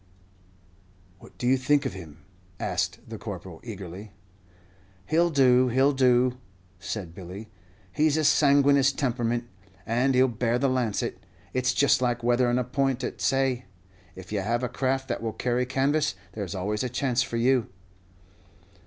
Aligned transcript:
"What 1.19 1.37
do 1.37 1.45
you 1.45 1.57
think 1.57 1.85
of 1.85 1.93
him?" 1.93 2.23
asked 2.59 2.97
the 3.07 3.19
Corporal, 3.19 3.59
eagerly. 3.63 4.13
"He 5.05 5.19
'll 5.19 5.29
do 5.29 5.67
he 5.67 5.79
'll 5.79 5.91
do," 5.91 6.39
said 6.79 7.13
Billy. 7.13 7.51
"He's 7.93 8.17
a 8.17 8.23
sanguineous 8.23 8.91
temperament, 8.93 9.47
and 9.85 10.15
he'll 10.15 10.27
bear 10.27 10.57
the 10.57 10.69
lancet. 10.69 11.19
It's 11.53 11.71
just 11.75 12.01
like 12.01 12.23
weatherin' 12.23 12.57
a 12.57 12.63
point 12.63 13.03
at 13.03 13.21
say. 13.21 13.65
If 14.15 14.31
you 14.31 14.39
have 14.41 14.63
a 14.63 14.69
craft 14.69 15.07
that 15.09 15.21
will 15.21 15.33
carry 15.33 15.67
canvas, 15.67 16.15
there's 16.31 16.55
always 16.55 16.83
a 16.83 16.89
chance 16.89 17.21
for 17.21 17.37
you." 17.37 17.67